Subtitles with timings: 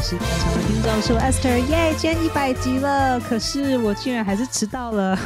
[0.00, 1.92] 是开场的听众是我 Esther，耶！
[1.98, 5.18] 今天一百集了，可是我居然还是迟到了，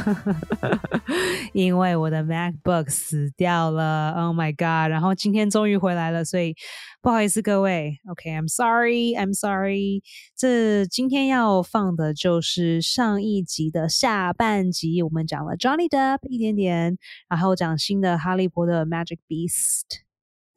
[1.53, 4.11] 因为我的 MacBook 死掉了。
[4.13, 4.91] Oh my god！
[4.91, 6.55] 然后今天终于回来了，所以
[7.03, 7.99] 不好意思各位。
[8.09, 10.01] OK，I'm sorry，I'm sorry。
[10.35, 16.97] 这今天要放的就是上一集的下半集，我们讲了 Johnny Depp 一点点，
[17.29, 20.01] 然后讲新的哈利波特 Magic Beast。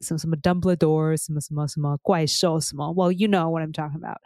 [0.01, 4.19] 什么什么 Dumbledore，什么什么什么怪兽，什么 Well you know what I'm talking about。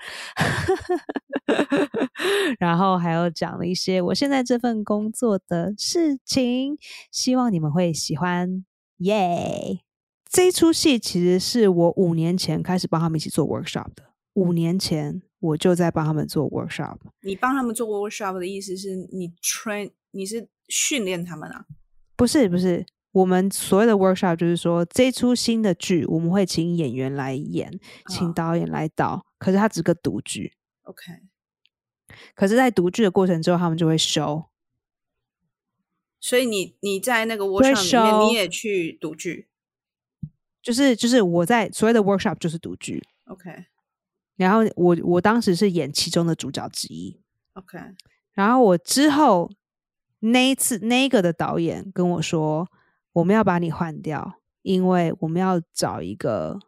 [2.60, 6.78] 然后还有讲了一些我现在这份工作的事情，
[7.12, 8.66] 希望你们会喜欢，
[8.98, 9.80] 耶！
[10.30, 16.98] 这一出戏其实是我五年前开始帮他们一起做 workshop 的，五年前我就在帮他们做 workshop。
[17.22, 21.66] 你帮他们做 workshop 的意思是你 train，你是训练他们啊？
[22.16, 22.86] 不是，不是。
[23.14, 27.70] 我们所谓的 workshop 就是说，这出新的剧我们会请演员来演，
[28.08, 30.54] 请导演来导，可是它只是个独剧。
[30.84, 31.12] OK。
[32.34, 34.46] 可是，在独剧的过程之后，他们就会收。
[36.22, 39.50] 所以，你你在那个 workshop 里面，你也去独剧，
[40.62, 43.04] 就是就是我在所谓的 workshop 就是独剧。
[43.26, 43.66] OK。
[44.38, 47.20] 然后我我当时是演其中的主角之一。
[47.56, 47.78] OK。
[48.32, 49.52] 然后我之后
[50.20, 52.70] 那一次那个的导演跟我说。
[53.14, 56.60] 我们要把你换掉，因为我们要找一个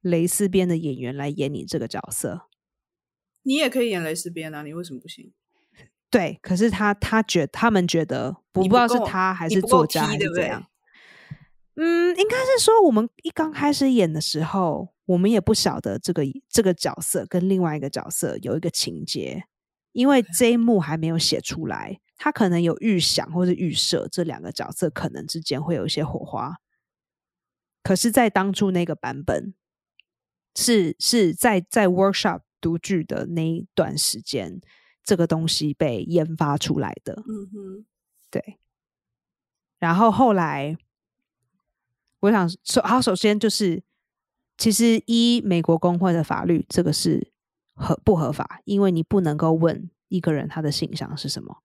[0.00, 2.48] 蕾丝边的演员来演你这个角色。
[3.42, 5.32] 你也可以演蕾丝边啊，你为什么不行？
[6.10, 10.64] 对，可是他他觉他们觉得，我不知道是他还是作家还是怎样。
[11.76, 19.44] 嗯，应该是说我们一刚开始演的时候，我们也不晓得这个这个角色跟另外一个角色有一个情节，
[19.92, 22.00] 因为这一幕还没有写出来。
[22.16, 26.58] 他可能有预想或者预设这两个角色可能之间会有一些火花，
[27.82, 29.52] 可是，在当初那个版本，
[30.54, 34.60] 是是在在 workshop 读剧的那一段时间，
[35.02, 37.22] 这个东西被研发出来的。
[37.28, 37.86] 嗯哼，
[38.30, 38.58] 对。
[39.78, 40.78] 然后后来，
[42.20, 43.82] 我想首，好，首先就是，
[44.56, 47.32] 其实依美国工会的法律，这个是
[47.74, 48.62] 合不合法？
[48.64, 51.63] 因为你不能够问一个人他的性向是什么。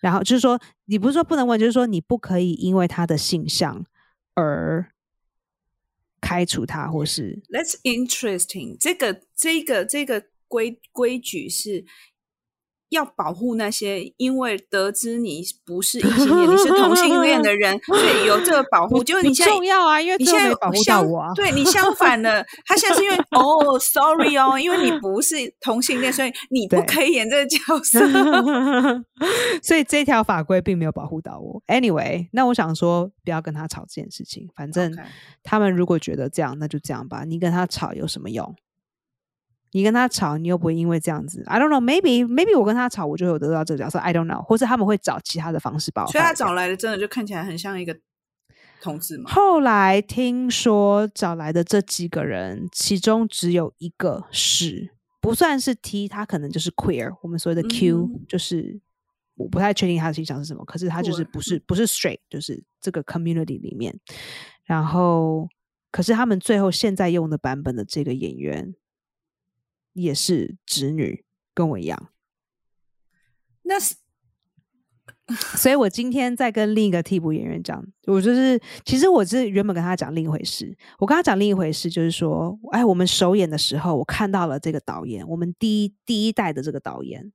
[0.00, 3.86] 然后就是说，你不是说不能问，就是说你不可以因为他的性向
[4.34, 4.92] 而
[6.20, 8.76] 开除他，或是 That's interesting。
[8.80, 11.84] 这个这个这个规规矩是。
[12.90, 19.02] 要保护那些因为得知你不是异性恋，你是同性恋的人，所以有这个保护。
[19.02, 21.32] 就是你现在重要啊，因为你现在保护到我。
[21.34, 28.00] 对你相反的， 他现在是因为哦，sorry 哦，因为你不是同性恋，所以你不可以演这个角色。
[29.62, 31.62] 所以这条法规并没有保护到我。
[31.68, 34.48] Anyway，那我想说，不要跟他吵这件事情。
[34.56, 34.92] 反正
[35.42, 37.24] 他们如果觉得这样，那就这样吧。
[37.24, 38.54] 你跟他吵有什么用？
[39.72, 41.44] 你跟他吵，你又不会因为这样子。
[41.46, 44.00] I don't know, maybe, maybe 我跟他吵，我就有得到这个角色。
[44.00, 46.12] I don't know，或者他们会找其他的方式报复。
[46.12, 47.96] 所以他找来的真的就看起来很像一个
[48.82, 49.30] 同志吗？
[49.30, 57.16] 后来听说找来的这几个人，其中只有一个是不算是 T，他可能就是 queer。
[57.22, 58.80] 我们所谓的 Q，就是
[59.36, 63.96] 我不太确定他的形象是什么，可是他就是不是不是 straight，就是这个 community 里面。
[64.64, 65.46] 然后，
[65.92, 68.74] 可是他们最后现在用的版本的这个演员。
[70.00, 71.24] 也是侄女，
[71.54, 72.10] 跟我一样。
[73.62, 73.94] 那是，
[75.56, 80.76] 所以我今天在跟另一个替补演员讲，我就是，其实我是原本跟他讲另一回事。
[80.98, 87.32] 我跟他讲另一回事，就是说，哎，我们首演的时候，我看到了这个导演，我们第一第一代的这个导演。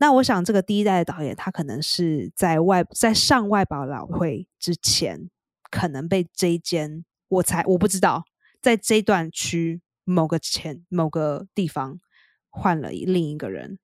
[0.00, 5.30] 那我想，这个第一代的导演，他可能是在外在上外保老会之前，
[5.70, 8.24] 可能被这一间，我才我不知道，
[8.60, 9.80] 在这段区。
[10.08, 12.00] 某个前某个地方
[12.48, 13.78] 换了另一个人，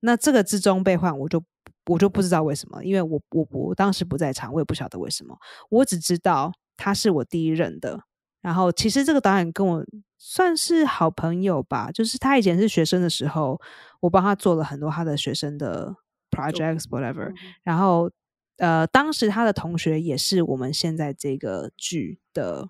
[0.00, 1.42] 那这个之中被换，我就
[1.86, 5.36] 我就不知道为什么，因为我我我当时不在场，我也不晓得为什么，
[5.70, 8.02] 我只知道他是我第一任的。
[8.42, 9.84] 然后其实这个导演跟我
[10.18, 13.58] 算是好朋友吧，就是他以前是学生的时候，
[14.00, 15.96] 我帮他做了很多他的学生的
[16.30, 17.32] projects whatever。
[17.64, 18.10] 然后
[18.58, 22.68] 呃，当时他的同学也是我们现在这个剧的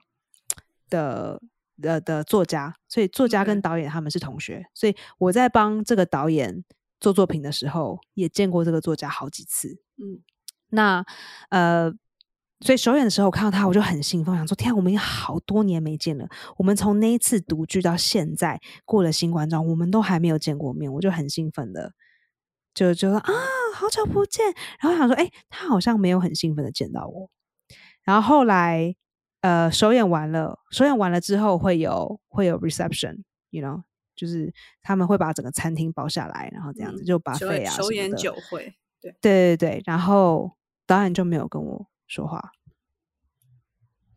[0.88, 1.42] 的。
[1.80, 6.64] 的的作家，所以作家跟导演他们是同学，所以我在帮这个导演
[7.00, 9.80] 做作品的时候，也见过这个作家好几次。
[9.98, 10.22] 嗯，
[10.70, 11.04] 那
[11.50, 11.92] 呃，
[12.60, 16.28] 所以首演的时候我看到他，我就很兴奋，想说：天，我们已经好多年没见了。
[16.56, 21.92] 我们从那一次独居到现在过了新冠状，我们都还没有见过面，我就很兴奋的，
[22.74, 23.32] 就就说啊，
[23.74, 24.46] 好久不见。
[24.80, 27.30] 然后想说，哎，他好像没有很兴奋的见到我。
[28.02, 28.96] 然后后来。
[29.46, 33.80] 呃，首演完了，首演完了之后会有会有 reception，you know，
[34.16, 34.52] 就是
[34.82, 42.50] 他们会把整个餐厅包下来，然后这样子就把费啊首演酒会，对对对对，然后导演就没有跟我说话。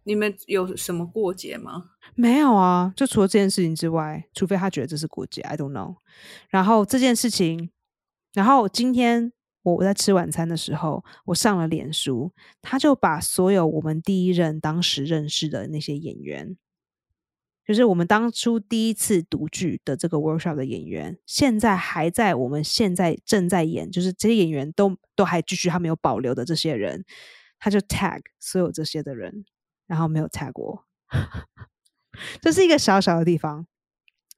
[0.02, 1.92] 你们有什么过节吗？
[2.16, 5.98] 没有啊，就除了这件事情之外，除非他觉得这是过节，I don't know。
[6.50, 7.70] 然后这件事情，
[8.34, 9.32] 然后今天
[9.64, 16.58] 我我在吃晚餐的时候，我上了脸书，他就把所有我们第一任当时认识的那些演员，
[17.66, 27.06] 就是我们当初第一次读剧的这个 workshop 的演员，现在还在我们现在正在演，就是这些演员都都还继续他没有保留的这些人，
[27.60, 29.46] 他就 tag 所有这些的人。
[29.90, 30.86] 然后没有 tag 过，
[32.44, 33.66] 这是一个小小的地方，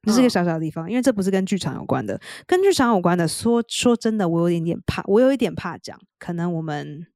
[0.02, 3.26] 这是一个小小的地方，因为这不是跟剧场有关的，跟剧场有关的。
[3.28, 7.06] 说说真的，我有点点怕，我有一点怕讲，可能我们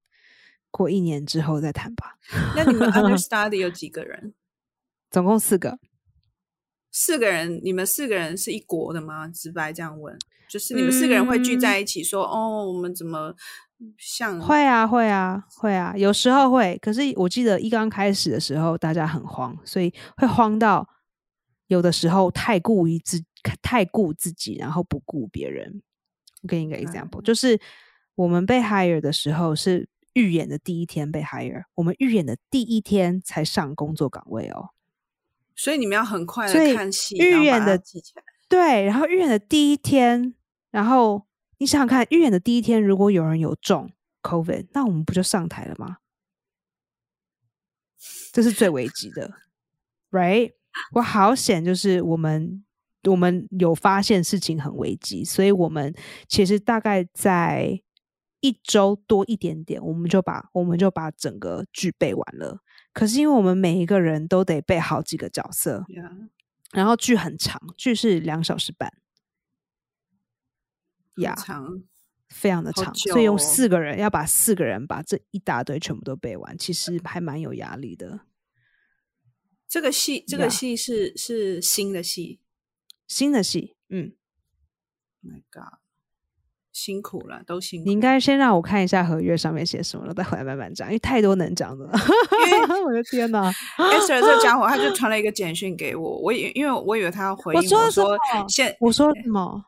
[0.70, 2.14] 过一年之后再谈吧。
[2.56, 4.34] 那你们 understudy 有几个人？
[5.10, 5.78] 总共四个，
[6.90, 7.60] 四个人。
[7.62, 9.28] 你们四个人是一国的吗？
[9.28, 10.16] 直白这样问，
[10.48, 13.34] 就是你们四个人会聚在一起说：“哦，我们怎么？”
[13.98, 16.78] 像会啊会啊会啊，有时候会。
[16.80, 20.88] 可是我记得一刚开始的时候，大家很慌，所以会慌到
[21.66, 23.24] 有的时候太顾于自
[23.62, 25.82] 太顾自己，然后不顾别人。
[26.42, 27.60] 我给你一个 example，就是
[28.14, 34.70] 我们被 hire 的时候是预演的第一天被 hire，我们预演的第一天才上工作岗位哦。
[35.54, 37.82] 所以你们要很快的看戏，预演的。
[38.48, 40.34] 对，然后预演的第一天，
[40.70, 41.26] 然后。
[41.58, 43.90] 你想想看，预演的第一天，如果有人有中
[44.20, 45.96] COVID，那我们不就上台了吗？
[48.30, 49.32] 这是最危急的，
[50.12, 50.52] right？
[50.92, 52.64] 我好险，就是我们
[53.04, 55.94] 我们有发现事情很危机，所以我们
[56.28, 57.80] 其实大概在
[58.40, 62.60] 一周多一点点，我们就把我们就把整个剧背完了。
[62.92, 65.84] 可是因为我们每一个人都得背好几个角色，
[66.72, 68.92] 然后剧很长，剧是两小时半。
[71.16, 71.82] 呀，长，
[72.28, 78.20] 非常的长，所以用四个人要把四个人把这一大堆全部都背完，其实还蛮有压力的。
[79.76, 82.40] 这个戏，这个戏是是新的戏，
[83.06, 84.14] 新的戏，嗯
[85.22, 85.80] ，My God，
[86.72, 87.84] 辛苦了，都辛苦。
[87.84, 91.92] 你应该先让我看一下合约上面写什么了，再回来慢慢讲，因为太多能讲的了。
[92.86, 93.52] 我的天哪！
[93.76, 98.16] Esther 这家伙 他就传了一个简讯给我，我以因为我以为他要回应我说，
[98.48, 99.62] 现我说什么？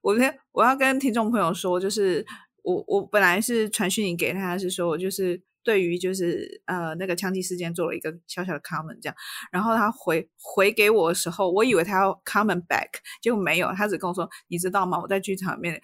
[0.00, 2.26] 我跟，我要跟听众朋友说，就是
[2.64, 9.14] 我我本来是传讯你给他，是说我就是对于就是呃那个枪击事件做了一个小小的 comment 这样，
[9.52, 12.88] 然后他回回给我的时候，我以为他要 comment back，
[13.20, 14.98] 结果没有，他只跟我说，你知道吗？
[14.98, 15.78] 我在剧场里面，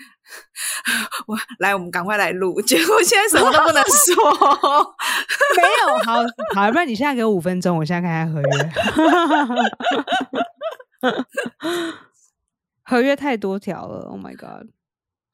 [1.29, 4.95] 我来，我们赶快来录， 结果现在什么都不能说，
[5.59, 6.15] 没有，好
[6.55, 8.49] 好，不然你现在给我五分钟，我现在看下合约。
[12.83, 14.67] 合约太多条了，Oh my god！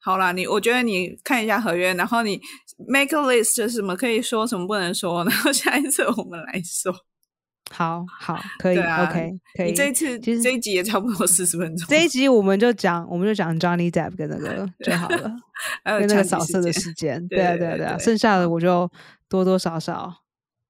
[0.03, 2.39] 好啦，你我觉得你看一下合约，然后你
[2.87, 6.93] make a list，就什么可以说，什么不能说， 然后下一次我们来说。
[7.73, 9.67] 好好，可以，OK，可以。
[9.67, 15.33] 你这一次其实这一集也差不多四十分钟，这一集我们就讲，我们就讲 Johnny Depp 跟那个 就好了，
[15.85, 17.25] 跟那个扫射的事件。
[17.29, 18.91] 对啊，对啊，对啊，剩下的我就
[19.29, 20.13] 多多少少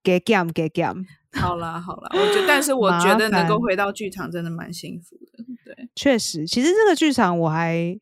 [0.03, 1.03] 给 gam 给 gam。
[1.33, 5.43] 好啦，好啦，我觉得，但是我觉得能够回到剧场真的蛮幸福的。
[5.65, 7.97] 对，确实，其实这个剧场我还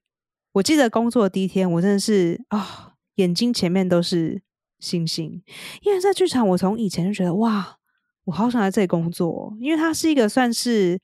[0.54, 4.42] 我记得工作第一天，我真的是啊，眼睛前面都是
[4.80, 5.44] 星星，
[5.82, 7.78] 因为在剧场，我从以前就觉得哇，
[8.26, 11.00] 我好想在这里工作，因为它是一个算是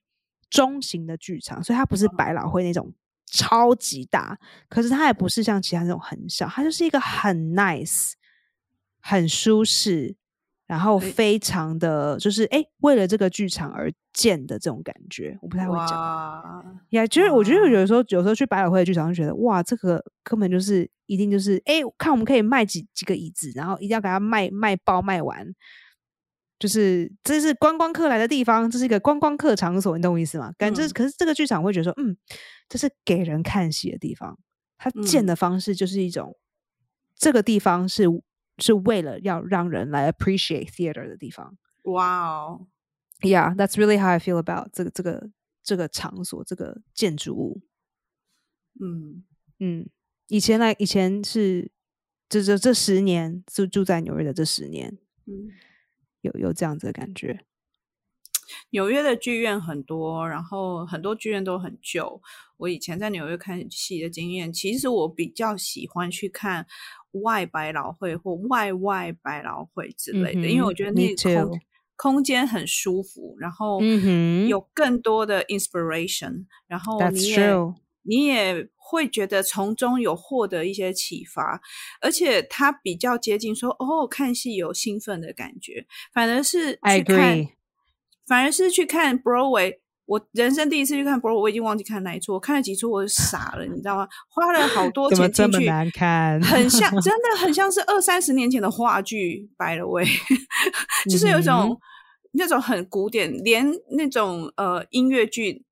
[0.49, 2.91] 中型的剧场，所以它不是百老汇那种
[3.25, 4.37] 超级大，
[4.67, 8.13] 可是它也不是像其他那种很小，它就是一个很 nice、
[8.99, 10.15] 很舒适。
[10.67, 16.81] 然后非常的就是哎，为了这个剧场而建的这种感觉，我不太会讲。
[16.89, 25.47] 呀，就是我觉得有的时候，有时候去百老汇的剧场，就觉得哇，这个根本就是一定就是哎，看我们可以卖几几个椅子，然后一定要给它卖卖爆卖完。
[26.57, 30.51] 就是这是观光客来的地方，这是一个观光客场所，你懂我意思吗？
[30.57, 32.17] 感觉可是这个剧场会觉得说，嗯，
[32.67, 34.39] 这是给人看戏的地方，
[34.77, 36.35] 它建的方式就是一种
[37.15, 38.05] 这个地方是。
[38.57, 41.57] 是为了要让人来 appreciate theater 的地方。
[41.83, 42.67] 哇哦
[43.21, 45.29] ，Yeah，that's really how I feel about 这个这个
[45.63, 47.61] 这个场所这个建筑物。
[48.81, 49.23] 嗯
[49.59, 49.89] 嗯，
[50.27, 51.71] 以前来以前是
[52.27, 55.51] 这这这十年就住在纽约的这十年，嗯，
[56.21, 57.45] 有有这样子的感觉。
[58.69, 62.21] 纽约的剧院很多，然后很多剧院都很旧。
[62.57, 66.65] 我以前在纽约看戏的经验，其实我比较喜欢去看。
[67.21, 71.59] 外百老汇或外外百老汇之类的，因为我觉得那空
[71.95, 77.49] 空间很舒服，然后嗯有更多的 inspiration，然后你也
[78.03, 81.61] 你也会觉得从中有获得一些启发，
[82.01, 87.47] 而且它比较接近说哦，看戏有兴奋的感觉，反而是去看
[88.27, 89.79] 反而是去看 Broadway。
[90.05, 94.07] 我人生第一次去看 Broadway，我已经忘记看哪一出，我看了几出，我就傻了，你知道吗？
[94.29, 96.41] 花了好多钱进去，这么难看？
[96.41, 99.49] 很像， 真的很像是二三十年前的话剧。
[99.57, 100.05] By the way，
[101.09, 101.77] 就是有一种、嗯
[102.37, 105.63] 那种很古典，连那种呃音乐剧，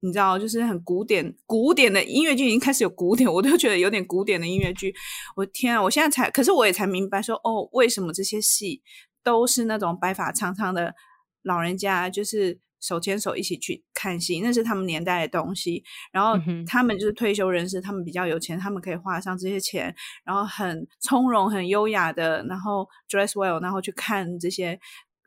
[0.00, 4.94] 你知道，就是很古典古典的音乐剧已经开始有古典，我都觉得有点古典的音乐剧。
[5.36, 5.82] 我天啊！
[5.82, 8.80] 我现在才，可是我也才明白说，哦，为什么这些戏
[9.22, 10.94] 都是那种白发苍苍的
[11.42, 12.58] 老人家，就是。
[12.86, 15.82] 手牵手一起去看戏，那是他们年代的东西。
[16.12, 19.92] 然后他们就是退休人士，他们比较有钱，他们可以花上这些钱，
[20.24, 24.78] 然后很从容、很优雅的，然后 dress well，然后去看这些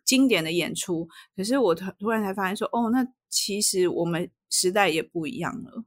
[0.05, 1.07] 经典的演出。
[1.35, 5.83] 可是我突突然才发现说，哦，那其实我们时代也不一样了。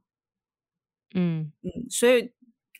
[1.15, 2.31] 嗯嗯，所以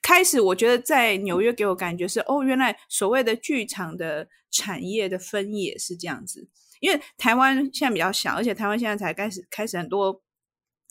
[0.02, 6.48] 开始我觉得在纽约给我感觉是，哦，原来所谓的剧场的产业的分野是这样子。
[6.84, 10.22] 因为台湾现在比较小，而且台湾现在才开始开始很多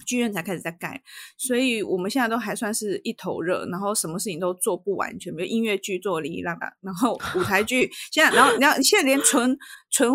[0.07, 0.99] 剧院才开始在盖，
[1.37, 9.55] 所以我们现在都还算是一头热，然后什么事情都做不完全，比如音乐剧做哩哩啦啦，然后舞台剧 现在，然后你要现在连纯
[9.91, 10.11] 纯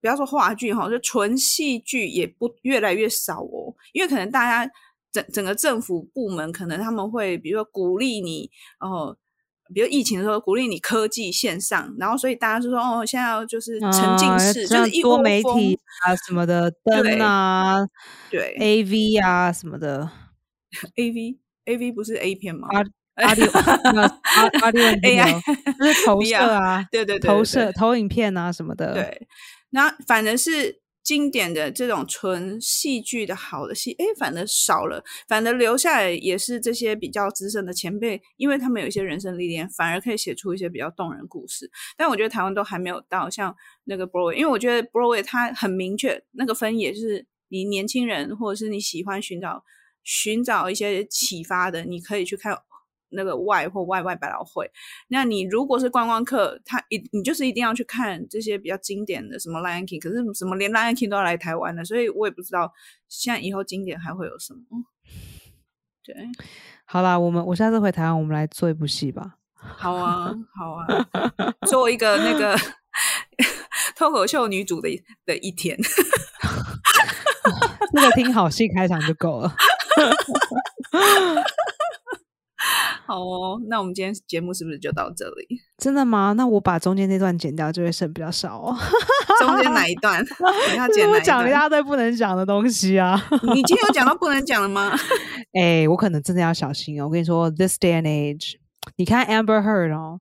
[0.00, 4.72] 不要说话剧哈，就纯戏剧也不越来越少哦，因为可能大家
[5.10, 8.48] 整整个政府部门可能他们会比如说鼓励你
[8.78, 9.16] 哦。
[9.74, 17.76] 比如疫情的时候，鼓励你科技线上，然后所以大家就说哦，现在要就是沉浸式，啊就是多媒体啊什么的灯啊
[18.30, 20.10] 对，AV 啊什么的
[20.96, 22.68] A V A V 不是 A 片吗
[23.16, 24.08] audio 没有
[24.60, 29.26] audio and AI video，就是投 射啊，对对对，投射投影片啊什么的，，对，
[29.70, 41.68] 然后反正是经典的这种纯戏剧的好的戏，哎，反而少了，反而留下来也是这些比较资深的前辈，因为他们有一些人生历练，反而可以写出一些比较动人故事。
[41.96, 43.52] 但我觉得台湾都还没有到像
[43.86, 49.64] 那个 Broadway，因为我觉得 Broadway 它很明确，那个分野就是你年轻人或者是你喜欢寻找
[50.04, 52.56] 寻找一些启发的，你可以去看。
[53.10, 54.70] 那个外或外外百老汇，
[55.08, 62.72] 那你如果是观光客，他一你就是一定要去看这些比较经典的什么 Lion King，可是什么连 Lion King 都要来台湾的，所以我也不知道
[63.08, 64.60] 现在以后经典还会有什么。
[66.02, 66.14] 对，
[66.84, 69.36] 好啦，我们我下次回台湾，我们来做一部戏吧。
[69.54, 70.86] 好啊，好啊，
[71.68, 72.56] 做一个那个
[73.94, 74.88] 脱口秀女主的
[75.26, 75.76] 的一天。
[77.92, 79.52] 那个听好戏开场就够了。
[83.10, 85.60] 好哦，那我们今天节目是不是就到这里？
[85.78, 86.32] 真的吗？
[86.34, 88.76] 那我把中间那段剪掉，就会剩比较少哦。
[89.40, 90.24] 中间哪一段？
[90.70, 91.24] 你要因为我剪哪一段？
[91.24, 93.20] 讲了一大堆不能讲的东西啊。
[93.52, 94.92] 你今天有讲到不能讲了吗？
[95.60, 97.06] 哎、我可能真的要小心哦。
[97.06, 98.54] 我跟你说，this day and age，
[98.94, 100.20] 你看 Amber Heard 哦，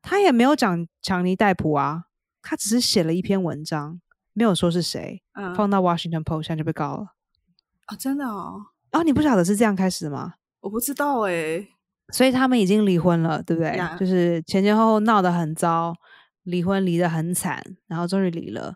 [0.00, 2.04] 他也没有讲强尼戴普啊，
[2.40, 4.00] 他只是写了一篇文章，
[4.32, 7.06] 没有说是谁，嗯，放到 Washington Post 上就被告了。
[7.88, 8.60] 哦，真的哦，
[8.92, 10.34] 哦，你不晓得是这样开始的吗？
[10.60, 11.66] 我不知道哎。
[12.12, 15.94] 所以他们已经离婚了，对不对呀就是前前后后闹得很糟，
[16.44, 18.74] 离婚离得很惨，然后终于离了。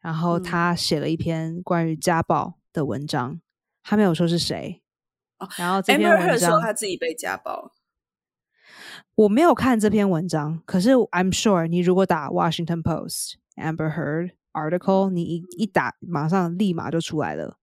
[0.00, 3.40] 然后嗯他写了一篇关于家暴的文章，
[3.82, 4.82] 他没有说是谁。
[5.38, 7.72] 哦然后这篇 Amber 文 Heard 说章他自己被家暴。
[9.14, 17.58] 我没有看这篇文章，可是 I'm sure 你如果打 Washington Post Amber Heard article，你一一打，马上立马就出来了。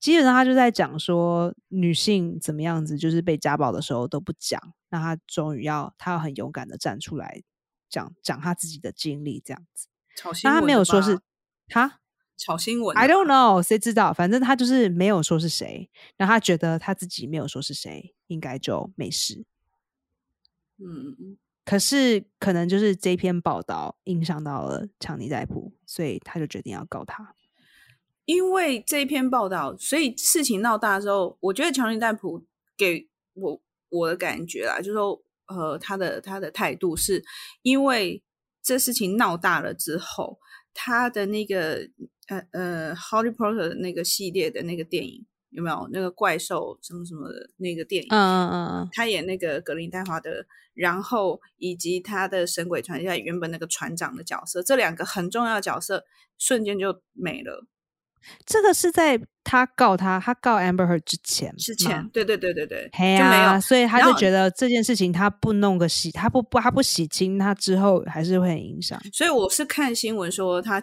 [0.00, 7.42] 基本上他就在讲说女性怎么样子，就是被家暴的时候都不讲，那他终于要他要很勇敢的站出来
[7.88, 9.88] 讲讲他自己的经历这样子。
[10.16, 11.22] 那他炒新闻的没有说是吧
[11.68, 12.00] 他
[12.36, 14.14] 炒新闻，I don't know，谁知道？
[14.14, 19.44] 反正他就是没有说是谁，然后他觉得他自己没有说是谁，应该就没事。
[20.78, 27.34] 嗯，嗯可是可能就是这篇报道影响到了强尼戴普，所以他就决定要告他。
[28.30, 32.46] 因为这一篇报道，所以事情闹大之后，我觉得强尼戴普
[32.76, 37.24] 给我我的感觉啦，就是说，呃，他的他的态度是
[37.62, 38.22] 因为
[38.62, 40.38] 这事情闹大了之后，
[40.72, 41.80] 他的那个
[42.28, 48.08] 呃呃《Harry Potter》的那个系列的那个电影有没有那个怪兽什么什么的那个电影？
[48.12, 56.04] 嗯嗯嗯他演那个格林戴华德，然后以及他的《神鬼传奇》下原本那个船长的角色，这两个很重要的角色
[56.38, 57.66] 瞬间就没了。
[58.44, 63.60] 这个是在他告他，他告 Amber Heard 之前，之前，，对对对对对，嘿就没有啊，。
[63.60, 69.00] 所以他就觉得这件事情他不弄个洗，他不不他不洗清，他之后还是会很影响。
[69.12, 70.82] 所以我是看新闻说他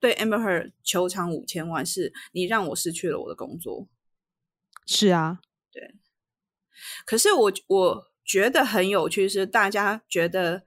[0.00, 3.86] 对 Amber Heard 求偿五千万，是你让我失去了我的工作。
[4.86, 5.40] 是啊，
[5.70, 5.94] 对。
[7.04, 10.62] 可是我我觉得很有趣，是大家觉得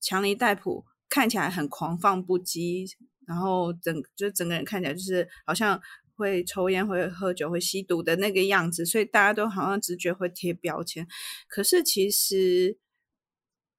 [0.00, 2.88] 强尼戴普看起来很狂放不羁，
[3.26, 5.78] 然后整就整个人看起来就是好像
[6.14, 11.06] 会抽烟、会喝酒、会吸毒的那个样子，所以大家都好像直觉会贴标签。
[11.48, 12.78] 可是其实，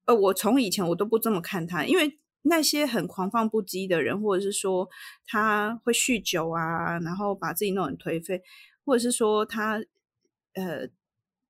[0.05, 4.87] 呃，我从以前我都不这么看他，因为那些很狂放不羁的人，或者是说
[5.25, 8.43] 他会酗酒啊，然后把自己弄很颓废，
[8.85, 9.81] 或者是说他
[10.53, 10.89] 呃。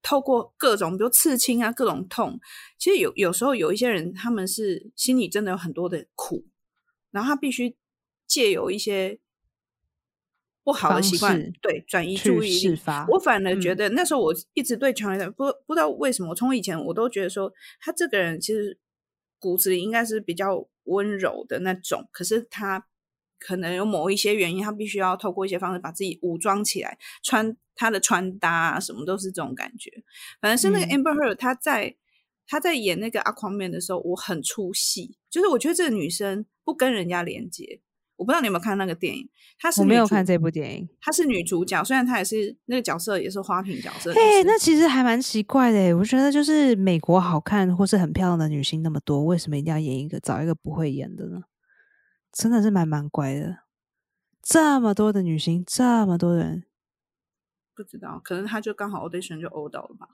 [0.03, 2.39] 透过各种，比如刺青啊，各种痛，
[2.77, 6.45] 其实有有时候有一些人，他们是心里真的有很多的苦，
[7.11, 7.75] 然后他必须
[8.27, 9.19] 借由一些
[10.63, 12.79] 不好的习惯，对转移注意力。
[13.07, 18.77] 我反而觉得那时候我一直对乔恩不不知道为什么，从以前我都觉得说他这个人其实
[19.39, 22.87] 骨子里应该是比较温柔的那种，可是他。
[23.39, 29.91] 可能有某一些原因，他必须要透过一些方式把自己武装起来，穿他的穿搭啊，什么都是这种感觉。
[30.41, 31.95] 反正是那个 Amber Heard，他在
[32.47, 37.79] 他在演那个阿狂面的时候，我很出戏，就是我觉得这个女生不跟人家连接。
[38.17, 44.11] 我不知道你有没有看那个电影，她是我没有看这部电影，她是女主角，虽然她也是那个角色也是花瓶角色。
[44.13, 51.43] 嘿，那其实还蛮奇怪的，我觉得就是美国好看或是很漂亮的女星那么多，为什么一定要演一个找一个不会演的呢？
[52.33, 53.59] 真的是蛮蛮乖的，
[54.41, 56.65] 这么多的女星，这么多人，
[57.75, 60.07] 不知道，可能她就刚好 audition 就 o 到了吧。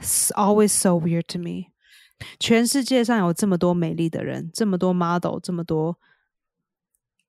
[0.00, 1.72] It's always so weird to me。
[2.38, 5.98] 全世界上有这么多美丽的人，这么多 model，这么多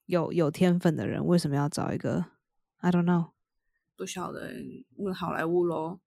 [0.08, 2.26] 有有天分的人，为什么要找一个
[2.80, 3.30] ？I don't know。
[3.96, 4.52] 不晓得
[4.96, 6.00] 问好莱坞喽。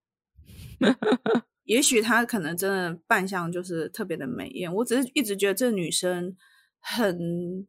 [1.62, 4.74] 也许她可能真的扮相就是特别的美艳。
[4.74, 6.36] 我只是一直觉得这女生
[6.80, 7.64] 很。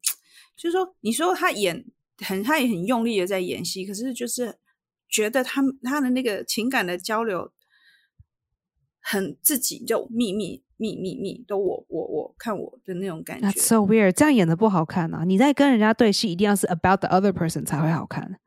[0.57, 1.83] 就是说，你说他演
[2.19, 4.59] 很，他也很用力的在演戏，可是就是
[5.09, 7.51] 觉得他他的那个情感的交流
[9.01, 13.47] 很自己就秘密秘密密都我我我看我的那种感觉。
[13.47, 15.23] That's so weird，这样演的不好看啊！
[15.25, 18.39] 你在跟人家对戏，一定要是 about the other person 才会好看，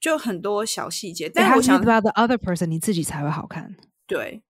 [0.00, 1.28] 就很多小细节。
[1.28, 3.76] 但我想 about the other person，你自己才会好看。
[4.06, 4.42] 对，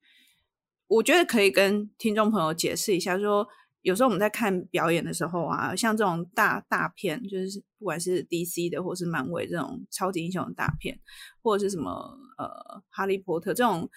[0.86, 3.48] 我觉得可以跟听众朋友解释一下说。
[3.82, 11.00] 有时候我们在看表演的时候啊，像这种大大片，就是不管是 DC 的或是漫威这种超级英雄的大片，
[11.40, 11.90] 或者是什么
[12.36, 13.88] 呃哈利波特这种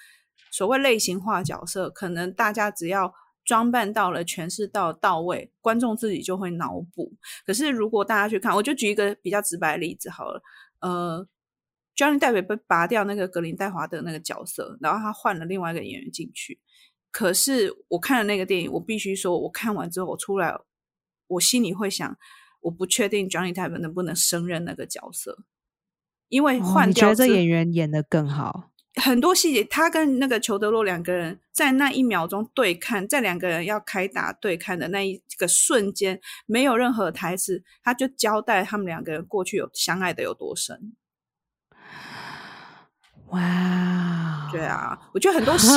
[0.54, 3.12] 所谓类型化角色，可能大家只要
[3.44, 7.12] 装扮到了、诠释到到位，观众自己就会脑补。
[7.44, 10.44] 可是如果大家去看，我就举一个比较直白的例子好了，
[10.80, 11.28] 呃
[11.96, 16.60] ，Johnny Depp 被拔掉那个格林戴华德那个角色，然后他换了另外一个演员进去。
[17.10, 20.56] 可是我看了那个电影，我必须说，我看完之后我出来，
[21.26, 22.16] 我心里会想，
[22.62, 25.46] 我不确定 Johnny Depp 能不能胜任那个角色，
[26.30, 40.94] 因为换掉这演员演的更好，很多细节，他跟那个裘德洛两个人在那一秒钟对看，在两个人要开打对看的那一个瞬间，没有任何台词，他就交代他们两个人过去有相爱的有多深。
[43.30, 45.68] 哇，对啊，我觉得很多细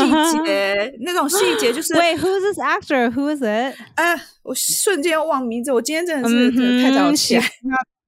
[0.44, 1.94] 节， 那种细节就是。
[1.94, 3.10] Wait, who's this actor?
[3.12, 3.74] Who is it?
[3.94, 7.40] 啊，我瞬间忘名字，我今天真的是太早起。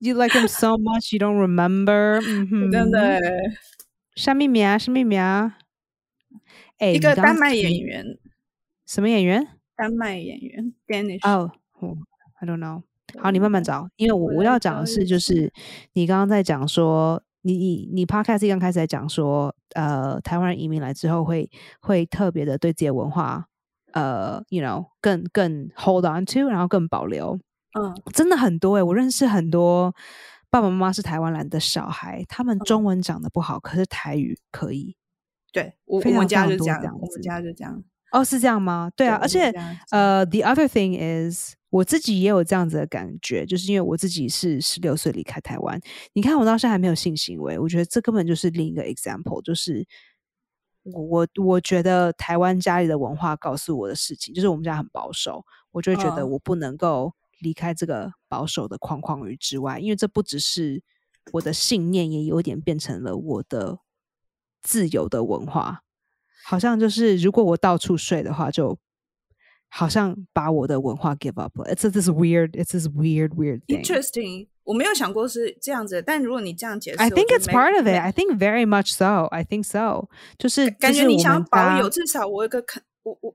[0.00, 2.20] You like him so much, you don't remember?
[2.70, 3.18] 真的。
[4.18, 4.76] 什么名啊？
[4.76, 5.58] 什么名啊？
[6.78, 8.18] 哎，一个丹麦演员。
[8.84, 9.46] 什么演员？
[9.76, 11.24] 丹麦演员，Danish。
[11.24, 11.52] 哦
[12.40, 12.82] ，I don't know。
[13.16, 15.52] 好，你慢慢找，因为我我要讲的是，就是
[15.92, 17.22] 你刚刚在讲说。
[17.42, 21.48] 你你你 podcast 刚开始在讲说，呃，台湾人移民来之后会
[21.80, 23.46] 会特别的对自己的文化，
[23.92, 27.38] 呃，you know，更更 hold on to，然后更保留。
[27.78, 29.94] 嗯，真的很多诶，我认识很多
[30.50, 34.96] 爸爸妈妈是台湾来的小孩，他们中文讲的不好，可是台语可以。
[35.52, 37.82] 对，我我们家就这样，我们家就这样。
[38.12, 38.90] 哦，是这样吗？
[38.96, 39.50] 对啊，而且
[39.90, 45.78] 呃，the other thing is，我自己也有这样子的感觉，就是因为我自己是十六岁离开台湾，
[46.14, 49.86] 你看我到现在还没有性行为，我觉得这根本就是另一个 example，就是
[50.84, 60.82] 我我我觉得台湾家里的文化告诉我的事情，就是我们家很保守，我就会觉得我不能够离开这个保守的框框与之外，因为这不只是
[61.32, 63.78] 我的信念，也有点变成了我的
[64.62, 65.82] 自由的文化。
[66.44, 68.78] 好像就是，如果我到处睡的话，就
[69.68, 71.74] 好像把我的文化 give up 了。
[71.74, 73.82] It's this weird, it's this weird, weird thing.
[73.82, 74.48] Interesting.
[74.64, 77.98] 我没有想过是这样子，但如果你这样解释，I think it's part of it.
[77.98, 79.26] I think very much so.
[79.26, 80.08] I think so.
[80.38, 83.34] 就是感觉你想保有，至少我有个肯，我我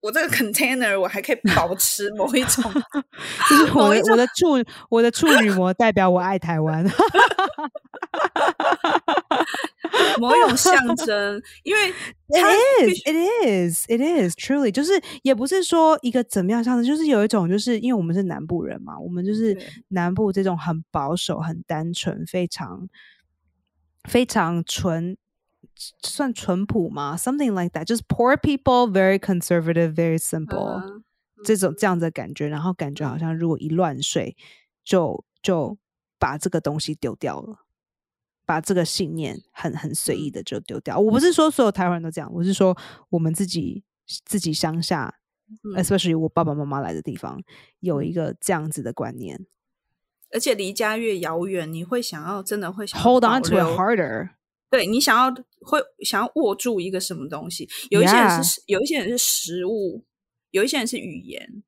[0.00, 2.62] 我这个 container 我还可以保持某一种，
[3.50, 6.84] 就是我我的处我的处女膜代表我爱台湾，
[10.20, 11.88] 某一种象征，因为
[12.30, 19.56] it is it is it is truly 就是也不是说一个怎么样象征，就是有一种就是因为我们是南部人嘛，我们就是
[19.88, 22.88] 南部这种很保守、很单纯、非常
[24.08, 25.16] 非常纯。
[26.02, 31.02] 算淳朴吗？Something like that，就是 poor people very conservative, very simple，
[31.44, 34.36] 这种这样的感觉，然后感觉好像如果一乱睡，
[34.84, 35.78] 就就
[36.18, 37.58] 把这个东西丢掉了，
[38.44, 40.98] 把这个信念很很随意的就丢掉。
[40.98, 42.76] 我不是说所有台湾人都这样，我是说
[43.10, 43.84] 我们自己
[44.24, 45.14] 自己乡下
[45.76, 47.40] ，especially 我爸爸妈妈来的地方，
[47.78, 49.46] 有一个这样子的观念，
[50.32, 54.30] 而且离家越遥远，你会想要真的会想 hold on to it harder。
[54.70, 57.68] 对你想要会想要握住一个什么东西？
[57.90, 60.04] 有一些人是有一些人是食物，
[60.50, 61.62] 有一些人是语言。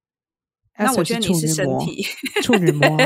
[0.78, 2.02] 那我觉得你是身体，
[2.42, 2.88] 处女膜。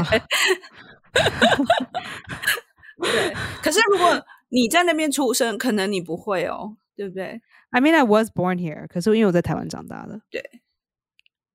[3.02, 10.20] 对，可是如果你在那边出生，可能你不会哦，对不对？I mean, I was born here，可是因为我在台湾长大的。
[10.30, 10.40] 对，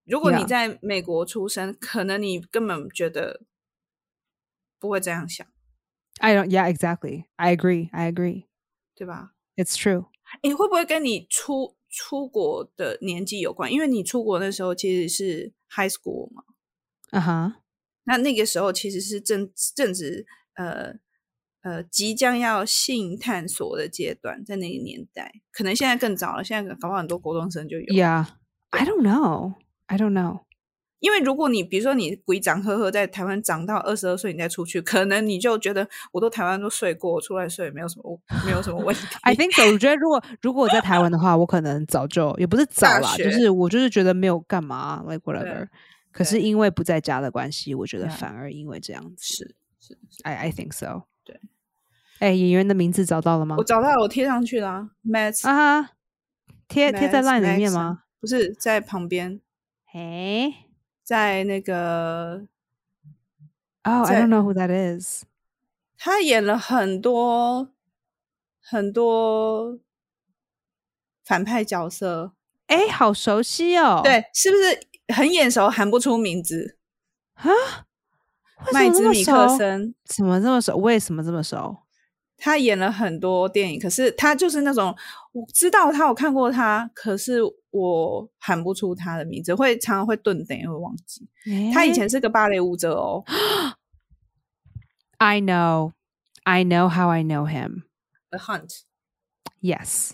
[0.05, 3.41] 如果你在美国出生，可能你根本觉得
[4.77, 5.47] 不会这样想。
[6.19, 6.49] I don't.
[6.49, 7.25] Yeah, exactly.
[7.37, 7.89] I agree.
[7.91, 8.45] I agree.
[8.95, 10.07] 对吧？It's true.
[10.43, 13.71] 你会不会跟你出出国的年纪有关？
[13.71, 16.43] 因为你出国那时候其实是 high school 嘛。
[17.11, 17.61] 啊哈。
[18.03, 20.95] 那那个时候其实是正正值呃
[21.61, 26.43] 呃即将要性探索的阶段，在那个年代，可能现在更早了。
[26.43, 27.85] 现在搞不好很多高中生就有。
[27.85, 28.27] Yeah.
[28.71, 29.55] I don't know.
[29.87, 30.41] I don't know.
[30.99, 39.01] 因为如果你比如说你鬼长呵呵在台湾长到二十二岁，你再出去，可能你就觉得我都台湾都睡过，出来睡没有什么没有什么问题。
[39.23, 39.71] I think so。
[39.71, 45.67] 我觉得如果如果我在台湾的话，我可能早就也不是早啦，就是我就是觉得没有干嘛，like whatever。
[46.11, 51.03] 可是因为不在家的关系，我觉得反而因为这样子是是，I I think so。
[51.23, 51.39] 对，
[52.19, 53.55] 哎，演员的名字找到了吗？
[53.57, 55.91] 我找到了，我贴上去了，Matt 啊，
[56.67, 58.03] 贴贴在 line 里面吗？
[58.19, 59.39] 不是在旁边，
[59.93, 60.65] 哎。
[61.09, 62.45] 在那个
[63.81, 65.23] ，Oh, I don't know who that is。
[65.97, 67.69] 他演了很多
[68.61, 69.79] 很多
[71.25, 72.33] 反派角色，
[72.67, 74.01] 哎，好熟悉哦。
[74.03, 76.77] 对，是不是很眼熟，喊不出名字
[77.33, 77.49] 啊？
[78.71, 80.77] 麦兹米克森怎么这么熟？
[80.77, 81.75] 为什么这么熟？
[82.39, 84.95] 他演了很多电影，可是他就是那种
[85.33, 91.27] 我知道他，我看过他，可是我喊不出他的名字，会常常会顿等，会忘记。
[91.73, 93.23] 他以前是个芭蕾舞者哦。
[95.17, 95.91] I know,
[96.43, 97.83] I know how I know him.
[98.29, 98.83] The Hunt.
[99.61, 100.11] Yes.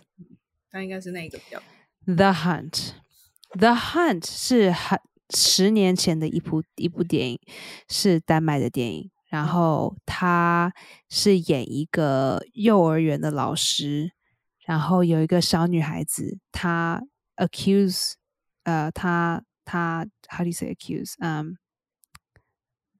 [0.71, 1.61] 他应该是那个比较。
[2.05, 2.91] The Hunt.
[3.51, 7.39] The Hunt 是很十年前的一部一部电影，
[7.87, 9.11] 是丹麦的电影。
[9.27, 10.73] 然后他
[11.09, 14.11] 是演一个幼儿园的老师，
[14.65, 17.01] 然后有一个小女孩子，她
[17.35, 18.13] accuse，
[18.63, 21.13] 呃，她她 how do you say accuse？
[21.19, 21.57] 嗯，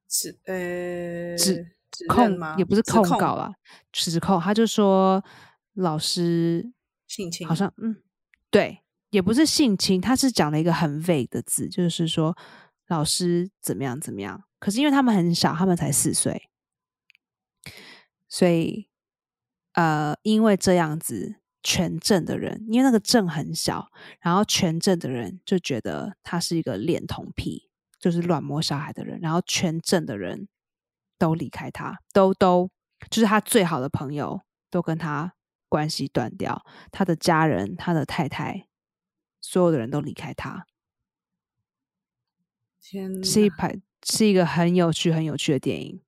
[0.08, 3.54] 指呃指控吗也不是控告了，
[3.92, 4.40] 指控。
[4.40, 5.24] 他就说
[5.74, 6.74] 老师
[7.08, 7.96] 性侵，好像嗯，
[8.50, 12.36] 对，也不是性侵，他是讲了一个很 vague 的字，就是说
[12.88, 14.44] 老师怎么样怎么样。
[14.60, 16.50] 可是因为他们很小，他们才四岁，
[18.28, 18.90] 所以
[19.74, 27.70] 呃，因为这样子，全镇的人，因为那个镇很小，然后全镇的人就觉得他是一个恋童癖，
[28.00, 30.48] 就是乱摸小孩的人，然后全镇的人
[31.20, 32.70] 都离开他，都都
[33.10, 35.34] 就是他最好的朋友都跟他
[35.70, 38.68] 关系断掉，他的家人、他的太太，
[39.42, 40.66] 所有的人都离开他。
[42.92, 43.80] 天，是一排。
[44.08, 46.00] 是一个很有趣、很有趣的电影。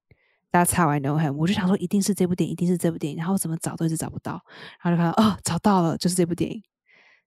[0.52, 1.34] That's how I know him。
[1.34, 3.18] 我就想说，一定是这部电影，一定是这部电影。
[3.18, 4.40] 然后怎么找都一直找不到，
[4.84, 6.62] 然后就看到哦，找到了，就是这部电影。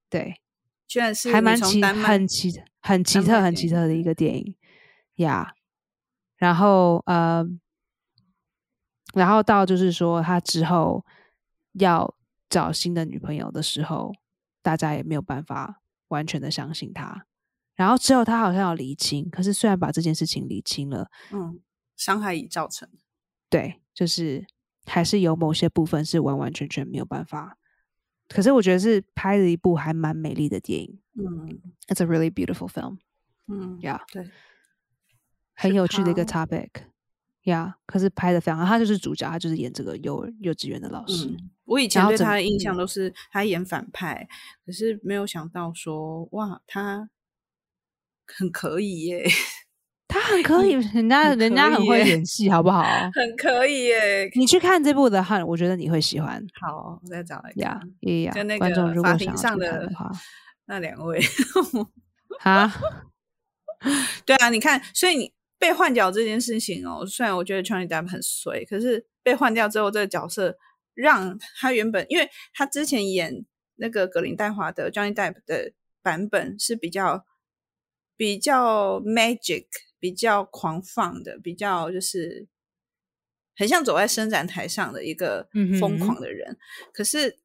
[0.08, 0.40] 对，
[0.86, 4.54] 居然是还蛮奇、很奇、很奇特、很奇特的一个电影
[5.16, 5.54] 呀。
[6.36, 7.44] 然后呃，
[9.12, 11.04] 然后到就是说，他之后
[11.72, 12.14] 要
[12.48, 14.12] 找新的女朋友的时候，
[14.62, 17.26] 大家也没有办法完全的相信他。
[17.74, 21.60] 然后之后他好像要离清，可是虽然把这件事情理清了，嗯，
[21.96, 22.88] 伤害已造成，
[23.48, 24.46] 对，就是
[24.86, 27.56] 还是有某些部分是完完全全没有办法。
[28.28, 32.98] 可是我觉得是拍了一部还蛮美丽的电影，嗯，It's a really beautiful film，
[33.48, 34.30] 嗯，Yeah，对，
[35.54, 36.68] 很有趣的一个 topic。
[37.44, 41.26] 呀，可是拍的非常好，他就是主角，他就是演这个幼幼稚园的老师。
[41.26, 44.28] 嗯，我以前对他的印象嗯都是他演反派，
[44.66, 47.08] 可是没有想到说哇，他
[48.36, 49.24] 很可以耶，
[50.08, 52.82] 他很可以，人家 人家很会演戏，好不好？
[53.14, 54.30] 很可以耶。
[54.34, 58.22] 你去看这部的汉，我觉得你会喜欢好，我再找来呀看。
[58.22, 58.32] 呀。
[58.34, 59.88] 跟那个法庭上的
[60.66, 61.20] 那两位，
[62.42, 62.72] 啊，
[64.24, 70.56] 对啊，你看，所以你被换角这件事情哦，虽然我觉得 Johnny Depp 很衰，可是被换掉之后，这个角色
[70.94, 73.44] 让他原本，因为他之前演
[73.76, 77.24] 那个格林戴华的 Johnny Depp 的版本是比较
[78.20, 79.64] 比较 magic、
[79.98, 82.46] 比较狂放的，比较就是
[83.56, 86.58] 很像走在伸展台上的一个嗯疯狂的人。
[86.92, 87.38] 可是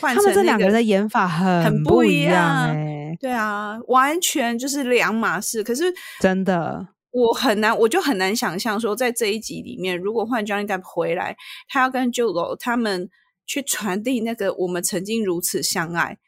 [0.00, 5.64] 换他们成那个这两个人的演法很很不一样哎、对啊，完全就是两码事。
[5.64, 13.10] 可是真的，我很难，我就很难想象说，在这一集里面，如果换 Johnny Depp 回来，他要跟 Julo 他们
[13.44, 16.20] 去传递那个我们曾经如此相爱，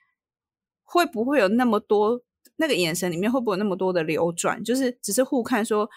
[0.82, 2.23] 会不会有那么多
[2.56, 4.62] 那个眼神里面会不会有那么多的流转？
[4.62, 5.88] 就是只是互看说，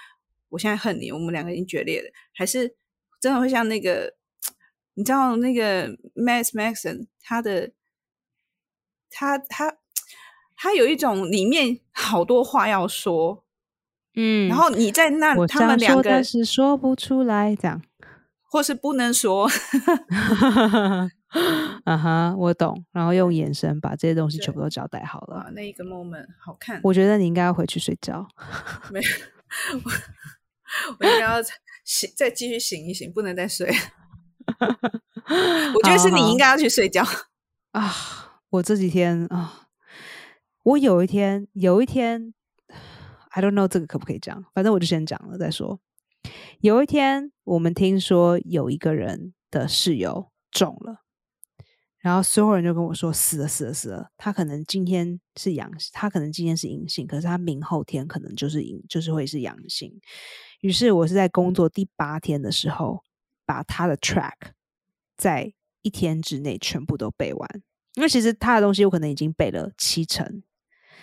[0.50, 2.76] 我现在恨你，我们两个已经决裂了，还是
[3.20, 4.14] 真的会像那个，
[4.96, 7.72] 你知道那个 Max Maxon 他的
[9.10, 9.78] 他他
[10.56, 13.44] 他有一种里面好多话要说，
[14.16, 17.82] 嗯然后你在那他们两个是说不出来，这样。
[18.50, 19.46] 或是不能说，
[21.84, 22.86] 啊哈，我懂。
[22.92, 25.38] 然后用眼神把这些东西全部都交代好了。
[25.38, 28.28] 啊，那一个 moment 好看，我觉得你应该要回去睡觉。
[28.92, 29.08] 没有，
[29.84, 29.92] 我
[31.00, 31.42] 我应该要
[31.84, 33.70] 醒，再继续醒一醒，不能再睡。
[35.76, 37.04] 我觉得是你应该要去睡觉。
[37.72, 37.94] 啊！
[38.50, 39.68] 我这几天啊，
[40.64, 42.34] 我有一天有一天
[43.32, 45.82] ，I don't know 这个可不可以讲，反正我就先讲了再说。
[46.62, 51.02] 有一天，我们听说有一个人的室友中了，
[52.08, 59.94] 然后所有人就跟我说死了死了死了，他可能今天是阳，他可能今天是阴性，可是他明后天可能就是阴，就是会是阳性。
[60.62, 63.04] 于是我是在工作第八天的时候，
[63.46, 64.36] 把他的 track
[65.18, 67.62] 在一天之内全部都背完，
[67.96, 70.42] 因为其实他的东西我可能已经背了七成，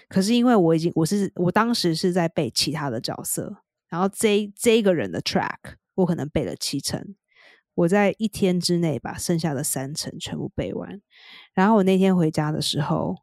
[0.08, 3.58] 可是因为我已经我是我当时是在背其他的角色，
[3.90, 5.58] 然后这这一个人的 track
[5.96, 7.14] 我可能背了七成，
[7.74, 11.00] 我在一天之内把剩下的三层全部背完，
[11.54, 13.16] 然后我那天回家的时候，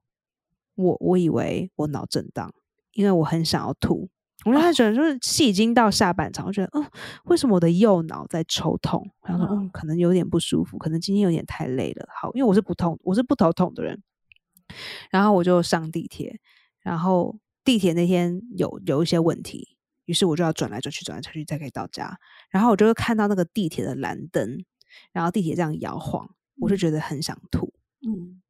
[0.75, 2.53] 我我以为我脑震荡，
[2.93, 4.09] 因为我很想要吐。
[4.43, 6.83] 我觉得，就是戏已经到下半场，我觉得，嗯，
[7.25, 9.07] 为什么我的右脑在抽痛？
[9.23, 12.07] 然后说，嗯，可能有点不舒服，可能今天有点太累了。
[12.19, 14.01] 好，因为我是不痛，我是不头痛的人。
[15.11, 16.39] 然后我就上地铁，
[16.79, 22.17] 然后地铁那天有有一些问题，于是我就要转来转去，转来转去才可以到家。
[22.49, 24.63] 然后我就会看到那个地铁的蓝灯，
[25.11, 27.73] 然后地铁这样摇晃，我就觉得很想吐。
[28.05, 28.41] 嗯，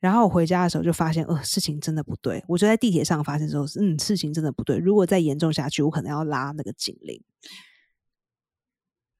[0.00, 2.44] 然后我回家的时候就发现，呃，事情真的不对。
[2.46, 4.76] 我就在地铁上发现之后，嗯，事情真的不对。
[4.76, 7.22] 如果再严重下去，我可能要拉那个警铃。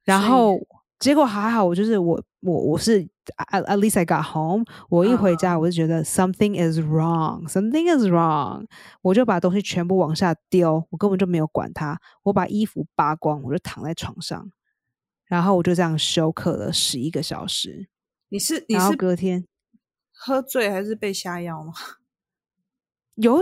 [0.03, 0.57] 然后
[0.99, 3.01] 结果还好，我就是我我我是
[3.51, 4.65] at at least I got home。
[4.89, 8.67] 我一回家，我就觉得 something is wrong，something is wrong。
[9.01, 11.99] 我就把东西全部往下丢，我根本就没有管它。
[12.23, 14.51] 我把衣服扒光，我就躺在床上，
[15.25, 17.87] 然后我就这样休克了十一个小时。
[18.27, 19.47] 你是你是隔天
[20.11, 21.73] 喝醉还是被下药吗？
[23.15, 23.39] 有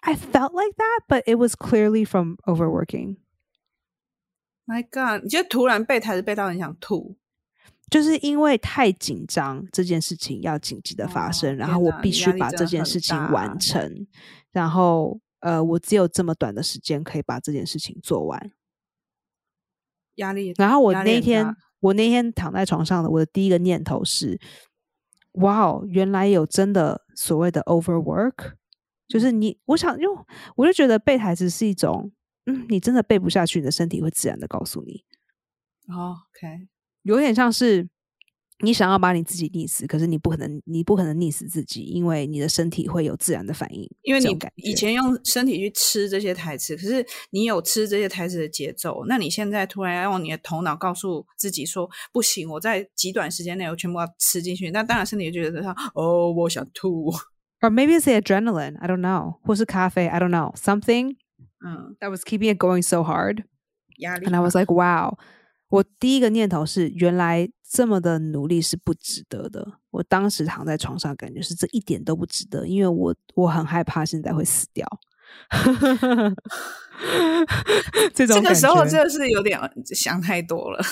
[0.00, 3.16] I felt like that, but it was clearly from overworking.
[4.66, 5.24] My God！
[5.24, 7.16] 你就突然背台词背到很想吐，
[7.90, 14.06] 就是因为太紧张，这件事情要紧急的发哦生，然后我必须把这件事情完成，
[14.52, 18.52] 然后呃，我只有这么短的时间可以把这件事情做完。
[20.16, 20.54] 压力。
[20.56, 24.38] 然后我那天我那天躺在床上的，我的第一个念头是：
[25.32, 28.52] 哇哦，原来有真的所谓的 overwork，
[29.08, 32.12] 就是你，我想用，我就觉得背台词是一种，
[32.46, 35.04] 嗯，你真的背不下去，你的身体会自然的告诉你。
[35.88, 36.68] 哦，OK，
[37.02, 37.88] 有点像是
[38.60, 43.88] 你想要把你自己溺死，可是你不可能，你不可能溺死自己，因为你的身体会有自然的反应。
[44.02, 57.12] 因为你以前用身体去吃这些台词，可是你有吃这些台词的节奏，那你现在突然要用你的头脑告诉自己说不行，我在极短时间内我全部要吃进去，那当然身体就觉得说哦，我想吐
[57.60, 58.78] ，Or maybe it's the adrenaline.
[58.78, 59.38] I don't know.
[59.42, 60.54] 或是咖啡 I don't know.
[60.54, 61.16] Something
[61.64, 63.44] 嗯，that was keeping it going so hard.
[63.98, 65.18] 压力 And I was like, wow.
[65.68, 69.78] 我第一个念头是，原来这么的努力是不值得的。
[69.90, 74.86] 我当时躺在床上，感觉是这一点都不值得，因为我我很害怕现在会死掉。
[78.12, 79.58] 这种这个时候真的是有点
[79.94, 80.84] 想太多了。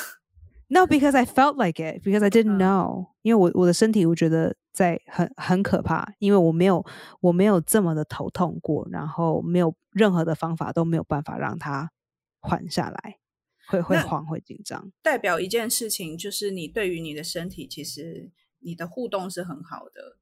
[0.72, 3.06] No, because I felt like it, because I didn't 嗯 know.
[3.22, 6.87] 因为我我的身体我觉得在很很可怕，因为我没有
[7.20, 11.90] 我没有这么的头痛过，然后没有任何的方法都没有办法让它
[12.38, 13.18] 缓下来，
[13.66, 14.92] 会会那慌会紧张。
[15.02, 18.30] 代表一件事情，就是你对于你的身体，其实
[18.61, 20.18] 你的互动是很好的，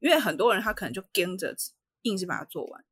[0.00, 1.56] 因为很多人他可能就跟着
[2.02, 2.84] 硬是把它做完。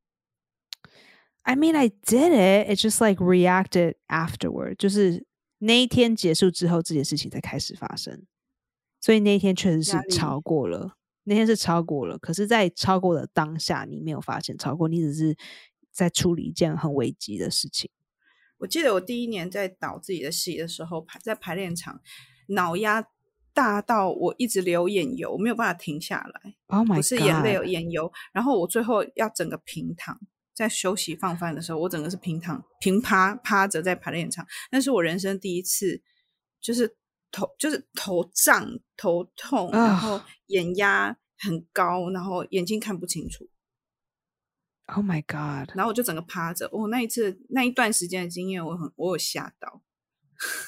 [1.42, 2.70] I mean, I did it.
[2.70, 4.76] It just like reacted afterward.
[4.76, 5.26] 就是
[5.64, 8.24] 那一天结束之后，这件事情才开始发生。
[9.00, 12.18] 所以那一天确实是超过了，那天是超过了。
[12.18, 15.36] 可是，在超过的当下，你没有发现超过，你只是
[15.90, 17.90] 在处理一件很危急的事情。
[18.58, 22.00] 我记得我第一年在导自己的戏的时候，排在排练场，
[22.48, 23.06] 脑压
[23.52, 27.02] 大到我一直流眼油，没有办法停下来，Oh my 不！
[27.02, 28.10] 是眼泪有眼油。
[28.32, 30.18] 然后我最后要整个平躺，
[30.54, 36.02] 在休息放饭的时候，我整个是平躺平趴趴着在排练场，那是我人生第一次，
[36.60, 36.96] 就是
[37.30, 43.48] 头就是头胀头痛，然后啊眼压很高，然后眼睛看不清楚。
[44.86, 45.74] Oh my god！
[45.74, 46.66] 然后我就整个趴着。
[46.66, 49.80] 哦，那一次那一段时间的经验，我很我有吓到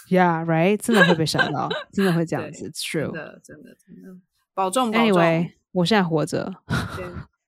[0.08, 0.78] ，Yeah, right？
[0.78, 2.70] 真的会被吓到， 真的会这样子。
[2.70, 3.12] It's 真 true.
[3.12, 4.18] 的真的真的，
[4.54, 5.06] 保重保重。
[5.06, 6.50] Anyway，我现在活着，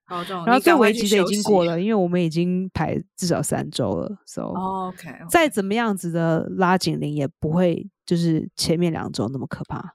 [0.09, 9.92] 然后最危急的已经过了，因为我们已经排至少三周了，so、哦 OK，再怎么样子的拉紧铃也不会就是前面两周那么可怕。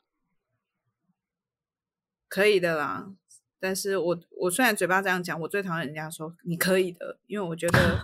[2.29, 3.11] 可以的啦。
[3.59, 7.99] 但是我我虽然嘴巴这样讲，我最讨厌人家说你可以的，因为我觉得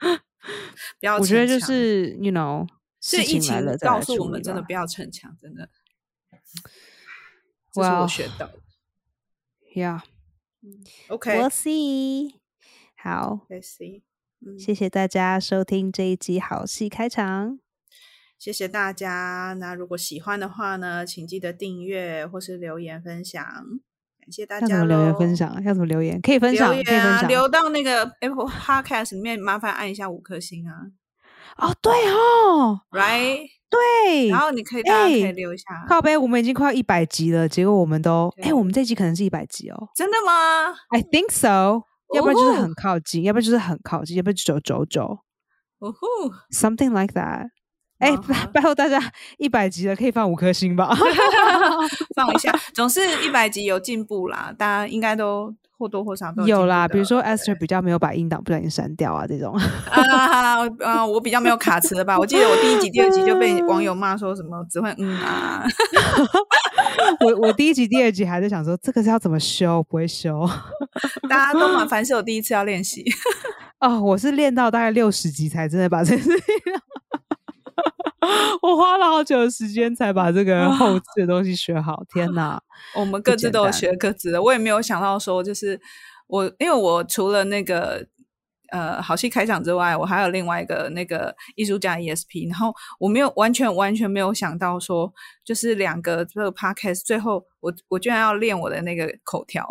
[0.98, 2.66] 不要我觉得就是 you know，
[3.00, 5.68] 是疫情告诉我们真的不要逞强，真的。
[7.72, 8.54] 这是我学到的。
[9.74, 10.00] Yeah,
[11.08, 12.34] OK，we'll see。
[12.96, 14.02] 好，Let's see。
[14.40, 17.58] 嗯，谢谢大家收听这一集好戏开场。
[18.38, 19.56] 谢谢大家。
[19.58, 23.42] 那如果喜欢的话呢，请记得订阅或是留言分享，
[24.20, 24.66] 感谢大家。
[24.66, 25.36] 要怎么留言分？
[25.36, 25.62] 享？
[25.64, 26.20] 要怎么留言？
[26.20, 27.28] 可以分享，留言啊，可以分享。
[27.28, 30.92] 留到那个 Apple Podcast 里面，麻烦按一下五颗星啊
[31.56, 33.48] 哦，对哦，，Right？
[33.74, 34.28] 对。
[34.28, 35.64] 然后你可以，大家可以哎留一下。
[35.88, 41.82] 靠背，我们已经快要一百集了，结果我们都哎、对我们这集可能是一百集哦真的吗？，I think so，、
[42.14, 45.18] 要不然就是哦很靠近，要不然就是很靠近，要不然就九九九
[45.80, 46.06] 哦呼
[46.52, 47.48] ，，something like that。
[47.98, 48.14] 哎、
[48.52, 49.00] 拜托大家，
[49.38, 50.90] 一百集了可以放五颗星吧？
[52.14, 59.54] 放一下，总是一百集有进步啦，大家应该都或多或少都有啦，比如说 Esther 比较没有把音档不小心删掉啊，这种。
[59.92, 62.18] 啊啊，我比较没有卡词了吧？
[62.18, 65.62] 我记得我第一集、第二集就被网友骂说什么只会嗯啊，
[67.20, 70.48] 我我第一集、第二集还在想说这个是要怎么修，不会修。
[71.28, 73.04] 大家都蛮凡事有第一次要练习。
[73.80, 76.44] 哦，我是练到大概六十集才真的把这事情。
[78.64, 82.58] 我花了好久的时间才把这个后置的东西学好， 天哪！
[82.96, 85.78] 我们各自都有学各自的，我也没有想到说，就是
[86.28, 88.06] 我因为我除了那个
[88.70, 95.12] 呃好戏开场之外，我还有另外一个那个艺术家 ESP，然后我没有完全完全没有想到说，
[95.44, 99.68] 就是两个这个 podcast 最后我我居然要练我的那个口条，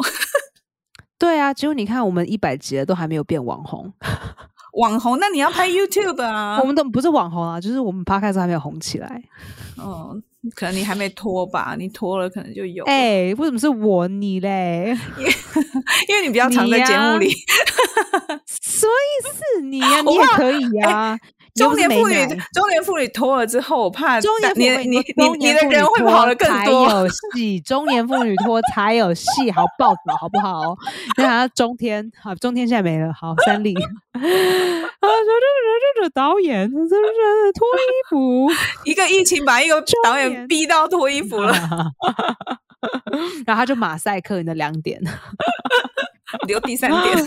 [1.17, 3.91] 对啊，结果你看，我们一百集了都还没有变网红，
[4.73, 6.65] 网红，那你要拍 YouTube 啊 我？
[6.65, 9.21] 们都不是网红啊，就是我们 podcast 还没有红起来。
[9.77, 10.21] 嗯，
[10.55, 14.95] 可能你还没脱吧，你脱了可能就有了，哎、为什么是我你嘞？
[16.09, 17.29] 因为你比较常在节目里。
[18.45, 19.61] 什么意思？
[19.61, 20.81] 你呀、我怕你也可以呀、
[21.13, 22.15] 你又不是中年妇女，
[22.51, 26.89] 中年妇女脱了之后，我怕中年妇你女你你你的人会跑得更才多。
[26.89, 30.75] 有 戏，中年妇女拖才有戏，好报道好不好？
[31.17, 33.81] 你看中天，好，中天现在没了，好，三立， 啊，
[34.19, 38.49] 说这这这这导演，这这脱衣服，
[38.85, 41.53] 一个疫情把一个导演逼到脱衣服了，
[43.45, 44.99] 然后他就马赛克你的两点，
[46.47, 47.17] 留第三点。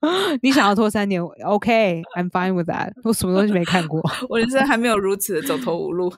[0.40, 6.10] 你想要拖三年，OK，I'm、fine with that，我什么东西没看过，我人生还没有如此的走投无路，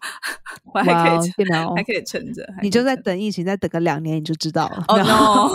[0.72, 2.46] 我还可哇以撑，，you know，还可以撑着。
[2.62, 4.84] 你就在等疫情，再等个两年你就知道了。
[4.86, 5.48] 哦、no！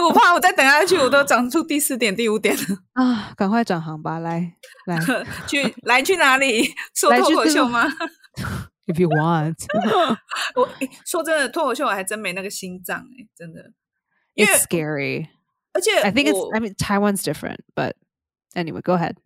[0.02, 2.62] 我怕我再等下去，我都长出第四点、第五点了。
[2.94, 4.54] 啊，赶快转行吧，来
[4.86, 4.98] 来
[5.46, 6.72] 去来去哪里？
[6.94, 7.86] 说脱口秀吗
[8.86, 9.56] ？，if you want。
[10.56, 13.72] 我、诶说真的，脱口秀我还真没那个心脏哎、真的。
[14.36, 15.26] It's scary.
[15.72, 16.36] 而且 I think it's.
[16.36, 17.94] 我 I mean, Taiwan's different, but
[18.54, 19.16] anyway, go ahead.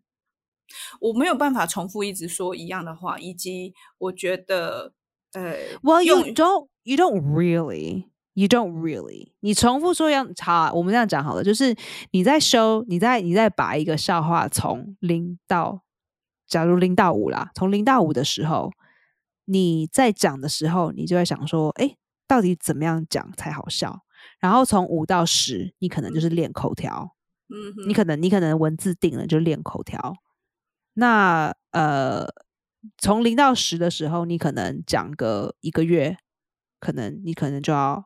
[1.00, 4.92] 我没有办法重复一直说一样的话，以及我觉得
[5.32, 6.68] 呃，Well, you 用 don't.
[6.84, 8.10] You don't really.
[8.36, 11.72] You don't really，你重复说样好，我们这样讲好了，就是
[12.10, 15.84] 你在收，你在你在把一个笑话从零到，
[16.48, 18.72] 假如零到五啦，从零到五的时候，
[19.44, 24.03] 你在讲的时候，你就会想说，哎，到底怎么样讲才好笑？
[24.44, 27.16] 然后从五到十，你可能就是练口条，
[27.48, 30.14] 嗯你可能你可能文字定了就练口条。
[30.92, 32.26] 那呃，
[32.98, 36.18] 从零到十的时候，你可能讲个一个月，
[36.78, 38.04] 可能你可能就要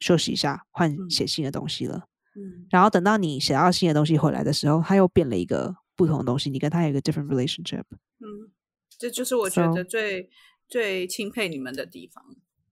[0.00, 2.06] 休息一下，换写新的东西了。
[2.34, 7.84] 嗯然后等到你写到新的东西回来的时候，它又变了一个不同的东西，你跟他有一个 different relationship。
[8.20, 8.50] 嗯，
[8.88, 10.30] 这就是我觉得最
[10.66, 12.24] 最钦佩你们的地方，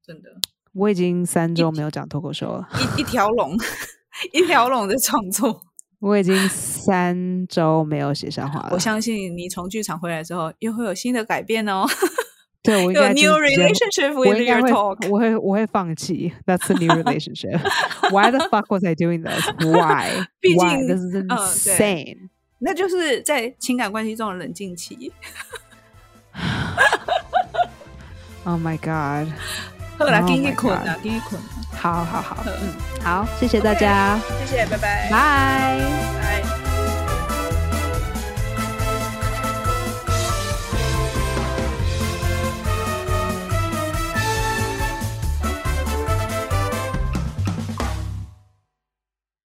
[0.03, 0.41] 真的，
[0.75, 3.57] 我已经三周没有讲脱口秀了，一一条龙，
[4.33, 5.63] 一条龙的创作。
[6.01, 8.71] 我已经三周没有写笑话了。
[8.73, 11.87] 我相信你从剧场回来之后，又会有新的改变哦，
[12.63, 15.09] 对我应有该 new relationship 我 with your 会 talk。
[15.11, 16.33] 我会我会放弃。
[16.47, 17.61] That's a new relationship.
[18.11, 19.45] Why the fuck was I doing this?
[19.59, 20.27] Why?
[20.41, 20.77] 毕 Why?
[20.77, 22.31] 竟 This is insane.
[22.59, 25.13] 那就是在情感关系中的冷静期。
[28.45, 29.33] Oh my god.
[30.05, 31.41] 好啦，Oh 给你困。
[31.79, 35.09] 好好好，嗯，好，谢谢大家，谢谢，拜拜。
[35.11, 35.79] 拜。
[36.21, 36.62] 拜。